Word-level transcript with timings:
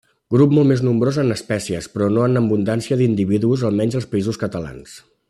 Grup 0.35 0.53
molt 0.57 0.67
més 0.71 0.79
nombrós 0.85 1.19
en 1.23 1.33
espècies, 1.35 1.89
però 1.97 2.07
no 2.15 2.25
en 2.29 2.41
abundància 2.43 2.99
d'individus, 3.03 3.67
almenys 3.73 3.99
als 4.01 4.09
Països 4.15 4.41
Catalans. 4.47 5.01